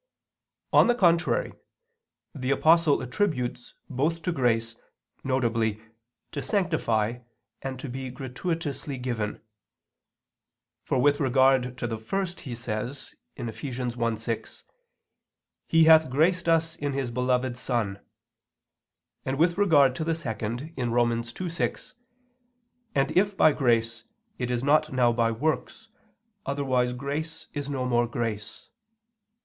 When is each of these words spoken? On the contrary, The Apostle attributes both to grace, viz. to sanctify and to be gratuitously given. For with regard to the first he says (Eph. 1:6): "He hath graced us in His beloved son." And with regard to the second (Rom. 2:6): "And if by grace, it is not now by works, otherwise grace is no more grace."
On 0.73 0.87
the 0.87 0.95
contrary, 0.95 1.53
The 2.33 2.49
Apostle 2.49 3.03
attributes 3.03 3.75
both 3.87 4.23
to 4.23 4.31
grace, 4.31 4.75
viz. 5.23 5.75
to 6.31 6.41
sanctify 6.41 7.19
and 7.61 7.79
to 7.79 7.87
be 7.87 8.09
gratuitously 8.09 8.97
given. 8.97 9.43
For 10.81 10.97
with 10.99 11.19
regard 11.19 11.77
to 11.77 11.85
the 11.85 11.99
first 11.99 12.39
he 12.39 12.55
says 12.55 13.13
(Eph. 13.37 13.45
1:6): 13.61 14.63
"He 15.67 15.83
hath 15.83 16.09
graced 16.09 16.49
us 16.49 16.75
in 16.75 16.93
His 16.93 17.11
beloved 17.11 17.55
son." 17.55 17.99
And 19.23 19.37
with 19.37 19.55
regard 19.55 19.95
to 19.97 20.03
the 20.03 20.15
second 20.15 20.73
(Rom. 20.79 21.11
2:6): 21.21 21.93
"And 22.95 23.11
if 23.15 23.37
by 23.37 23.51
grace, 23.51 24.03
it 24.39 24.49
is 24.49 24.63
not 24.63 24.91
now 24.91 25.13
by 25.13 25.29
works, 25.31 25.89
otherwise 26.47 26.93
grace 26.93 27.49
is 27.53 27.69
no 27.69 27.85
more 27.85 28.07
grace." 28.07 28.67